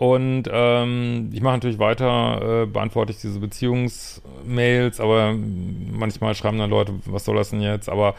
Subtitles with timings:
[0.00, 6.70] Und ähm, ich mache natürlich weiter, äh, beantworte ich diese Beziehungsmails, aber manchmal schreiben dann
[6.70, 7.90] Leute, was soll das denn jetzt?
[7.90, 8.14] Aber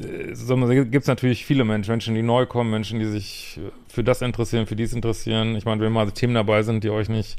[0.00, 4.02] äh, so, gibt es natürlich viele Menschen, Menschen, die neu kommen, Menschen, die sich für
[4.02, 5.56] das interessieren, für dies interessieren.
[5.56, 7.36] Ich meine, wenn mal Themen dabei sind, die euch nicht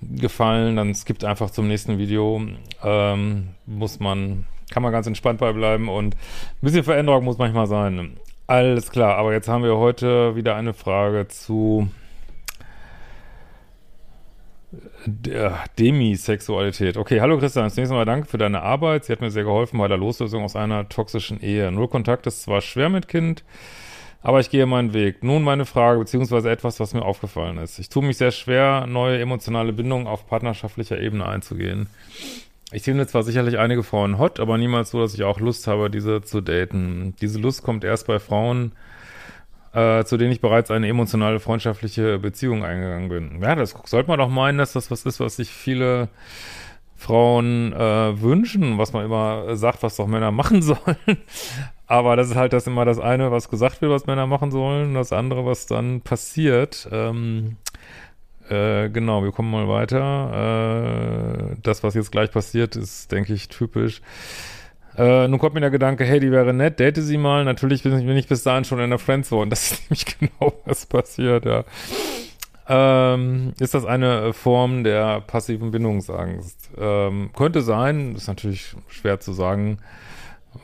[0.00, 2.40] gefallen, dann skippt einfach zum nächsten Video.
[2.82, 6.18] Ähm, muss man, kann man ganz entspannt bei bleiben und ein
[6.62, 8.16] bisschen Veränderung muss manchmal sein.
[8.46, 11.90] Alles klar, aber jetzt haben wir heute wieder eine Frage zu
[15.78, 16.98] Demisexualität.
[16.98, 19.04] Okay, hallo Christian, zunächst einmal danke für deine Arbeit.
[19.04, 21.72] Sie hat mir sehr geholfen bei der Loslösung aus einer toxischen Ehe.
[21.72, 23.44] Null Kontakt ist zwar schwer mit Kind,
[24.20, 25.24] aber ich gehe meinen Weg.
[25.24, 27.78] Nun meine Frage, beziehungsweise etwas, was mir aufgefallen ist.
[27.78, 31.88] Ich tue mich sehr schwer, neue emotionale Bindungen auf partnerschaftlicher Ebene einzugehen.
[32.70, 35.88] Ich finde zwar sicherlich einige Frauen hot, aber niemals so, dass ich auch Lust habe,
[35.88, 37.14] diese zu daten.
[37.22, 38.72] Diese Lust kommt erst bei Frauen,
[39.72, 43.42] äh, zu denen ich bereits eine emotionale, freundschaftliche Beziehung eingegangen bin.
[43.42, 46.08] Ja, das sollte man doch meinen, dass das was ist, was sich viele
[46.96, 51.18] Frauen äh, wünschen, was man immer sagt, was doch Männer machen sollen.
[51.86, 54.94] Aber das ist halt das immer das eine, was gesagt wird, was Männer machen sollen,
[54.94, 56.88] das andere, was dann passiert.
[56.92, 57.56] Ähm,
[58.50, 61.52] äh, genau, wir kommen mal weiter.
[61.52, 64.02] Äh, das, was jetzt gleich passiert, ist, denke ich, typisch.
[64.98, 67.44] Äh, nun kommt mir der Gedanke, hey, die wäre nett, date sie mal.
[67.44, 69.48] Natürlich bin ich, bin ich bis dahin schon in der Friendzone.
[69.58, 71.64] Das ist nämlich genau, was passiert, ja.
[72.70, 76.70] Ähm, ist das eine Form der passiven Bindungsangst?
[76.76, 79.78] Ähm, könnte sein, ist natürlich schwer zu sagen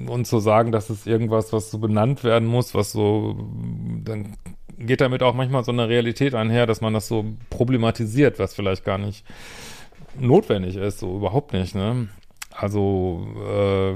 [0.07, 3.37] uns so sagen, dass es irgendwas, was so benannt werden muss, was so,
[4.05, 4.37] dann
[4.79, 8.85] geht damit auch manchmal so eine Realität einher, dass man das so problematisiert, was vielleicht
[8.85, 9.25] gar nicht
[10.19, 12.09] notwendig ist, so überhaupt nicht, ne?
[12.53, 13.95] Also äh,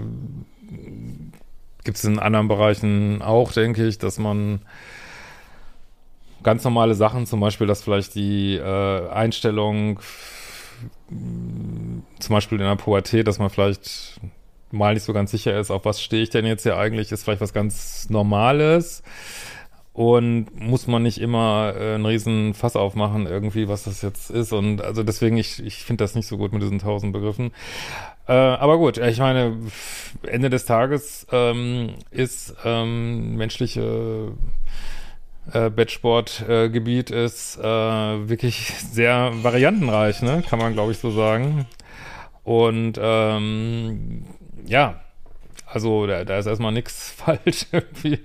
[1.91, 4.61] gibt es in anderen Bereichen auch, denke ich, dass man
[6.45, 9.99] ganz normale Sachen, zum Beispiel, dass vielleicht die äh, Einstellung
[11.09, 14.21] zum Beispiel in der Pubertät, dass man vielleicht
[14.71, 17.25] mal nicht so ganz sicher ist, auf was stehe ich denn jetzt hier eigentlich, ist
[17.25, 19.03] vielleicht was ganz Normales
[19.93, 24.53] und muss man nicht immer äh, einen riesen Fass aufmachen, irgendwie, was das jetzt ist.
[24.53, 27.51] Und also deswegen, ich, ich finde das nicht so gut mit diesen tausend Begriffen.
[28.29, 29.57] Äh, aber gut, ich meine,
[30.23, 34.33] Ende des Tages ähm, ist ähm, menschliche
[35.53, 40.45] äh, Bettsportgebiet äh, ist äh, wirklich sehr variantenreich, ne?
[40.49, 41.67] Kann man, glaube ich, so sagen.
[42.45, 44.25] Und ähm,
[44.67, 45.01] ja,
[45.73, 48.19] also da, da ist erstmal nichts falsch irgendwie.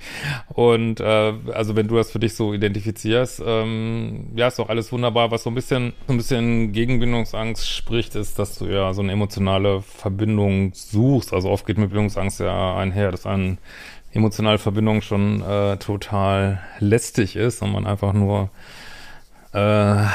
[0.50, 4.92] Und äh, also wenn du das für dich so identifizierst, ähm, ja, ist doch alles
[4.92, 5.32] wunderbar.
[5.32, 9.02] Was so ein bisschen, so ein bisschen gegen Bindungsangst spricht, ist, dass du ja so
[9.02, 11.34] eine emotionale Verbindung suchst.
[11.34, 13.58] Also oft geht mit Bindungsangst ja einher, dass eine
[14.12, 18.50] emotionale Verbindung schon äh, total lästig ist und man einfach nur
[19.54, 20.06] äh,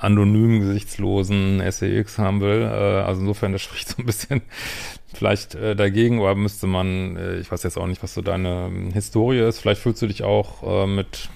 [0.00, 2.62] anonymen, gesichtslosen SEX haben will.
[2.62, 4.42] Äh, also insofern, das spricht so ein bisschen
[5.14, 8.66] vielleicht äh, dagegen, oder müsste man, äh, ich weiß jetzt auch nicht, was so deine
[8.66, 11.28] ähm, Historie ist, vielleicht fühlst du dich auch mit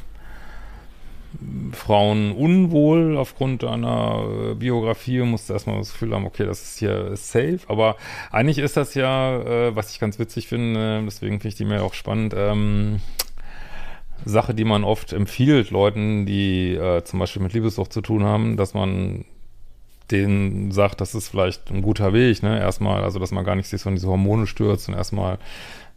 [1.72, 7.60] Frauen unwohl aufgrund deiner Biografie musst erstmal das Gefühl haben, okay, das ist hier safe,
[7.68, 7.96] aber
[8.30, 11.94] eigentlich ist das ja, was ich ganz witzig finde, deswegen finde ich die mir auch
[11.94, 13.00] spannend, ähm,
[14.24, 18.56] Sache, die man oft empfiehlt Leuten, die äh, zum Beispiel mit Liebessucht zu tun haben,
[18.56, 19.24] dass man
[20.10, 22.58] denen sagt, das ist vielleicht ein guter Weg, ne?
[22.58, 25.38] Erstmal, also dass man gar nicht sich so in diese Hormone stürzt und erstmal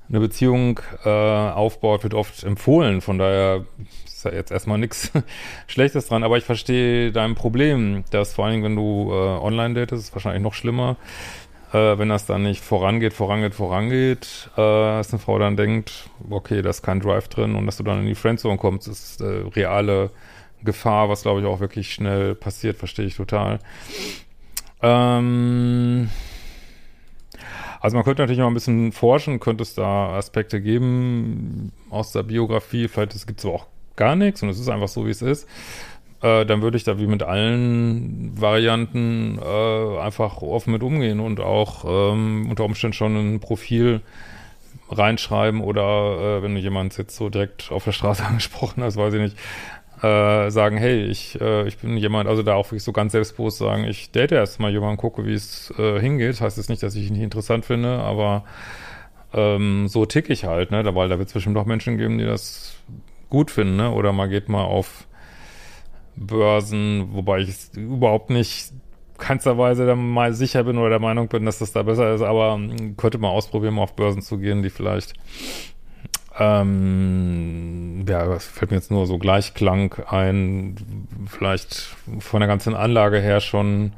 [0.09, 2.99] eine Beziehung äh, aufbaut, wird oft empfohlen.
[2.99, 3.65] Von daher
[4.05, 5.11] ist ja jetzt erstmal nichts
[5.67, 9.73] Schlechtes dran, aber ich verstehe dein Problem, dass vor allen Dingen, wenn du äh, online
[9.73, 10.97] datest, ist wahrscheinlich noch schlimmer,
[11.73, 16.61] äh, wenn das dann nicht vorangeht, vorangeht, vorangeht, äh, dass eine Frau dann denkt, okay,
[16.61, 19.43] da ist kein Drive drin und dass du dann in die Friendzone kommst, ist äh,
[19.55, 20.11] reale
[20.63, 23.59] Gefahr, was glaube ich auch wirklich schnell passiert, verstehe ich total.
[24.81, 26.09] Ähm,
[27.79, 32.23] also man könnte natürlich noch ein bisschen forschen, könnte es da Aspekte geben aus der
[32.23, 35.21] Biografie, vielleicht gibt es aber auch gar nichts und es ist einfach so, wie es
[35.21, 35.47] ist
[36.21, 41.39] äh, dann würde ich da wie mit allen Varianten äh, einfach offen mit umgehen und
[41.39, 44.01] auch ähm, unter Umständen schon ein Profil
[44.89, 49.13] reinschreiben oder äh, wenn du jemand jetzt so direkt auf der Straße angesprochen hast, weiß
[49.13, 49.37] ich nicht,
[50.03, 53.59] äh, sagen, hey, ich, äh, ich bin jemand, also da auch wirklich so ganz selbstbewusst
[53.59, 56.41] sagen, ich date erst mal jemanden, gucke, wie es äh, hingeht.
[56.41, 58.43] Heißt jetzt nicht, dass ich ihn nicht interessant finde, aber
[59.33, 60.83] ähm, so tick ich halt, ne?
[60.95, 62.75] Weil da wird es bestimmt auch Menschen geben, die das
[63.29, 63.91] gut finden, ne?
[63.91, 65.05] Oder man geht mal auf
[66.27, 68.71] Börsen, wobei ich überhaupt nicht
[69.17, 72.55] keinsterweise da mal sicher bin oder der Meinung bin, dass das da besser ist, aber
[72.55, 75.13] hm, könnte man ausprobieren, mal auf Börsen zu gehen, die vielleicht
[76.39, 80.75] ähm, ja, das fällt mir jetzt nur so Gleichklang ein,
[81.27, 83.93] vielleicht von der ganzen Anlage her schon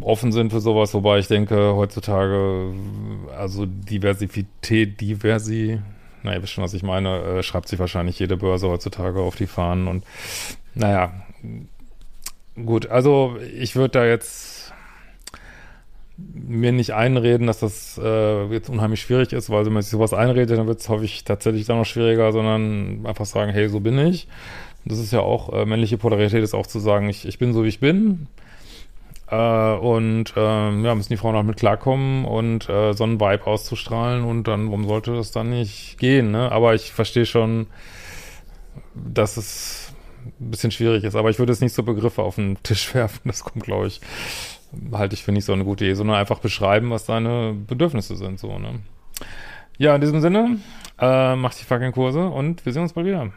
[0.00, 2.72] offen sind für sowas, wobei ich denke, heutzutage,
[3.36, 5.80] also Diversität, Diversi,
[6.22, 9.36] na, ihr wisst schon, was ich meine, äh, schreibt sich wahrscheinlich jede Börse heutzutage auf
[9.36, 10.04] die Fahnen und
[10.74, 11.12] naja,
[12.54, 14.72] gut, also ich würde da jetzt
[16.16, 20.14] mir nicht einreden, dass das äh, jetzt unheimlich schwierig ist, weil wenn man sich sowas
[20.14, 23.98] einredet, dann wird es häufig tatsächlich dann noch schwieriger, sondern einfach sagen, hey, so bin
[23.98, 24.28] ich.
[24.84, 27.64] Das ist ja auch, äh, männliche Polarität ist auch zu sagen, ich, ich bin so,
[27.64, 28.26] wie ich bin.
[29.32, 33.46] Äh, und ähm, ja, müssen die Frauen auch mit klarkommen und äh, so einen Vibe
[33.46, 36.52] auszustrahlen und dann, warum sollte das dann nicht gehen, ne?
[36.52, 37.66] Aber ich verstehe schon,
[38.94, 39.94] dass es
[40.38, 41.16] ein bisschen schwierig ist.
[41.16, 43.22] Aber ich würde es nicht so Begriffe auf den Tisch werfen.
[43.24, 44.02] Das kommt, glaube ich,
[44.92, 48.38] halte ich für nicht so eine gute Idee, sondern einfach beschreiben, was deine Bedürfnisse sind,
[48.38, 48.80] so, ne?
[49.78, 50.58] Ja, in diesem Sinne,
[51.00, 53.30] äh, mach die fucking Kurse und wir sehen uns bald wieder.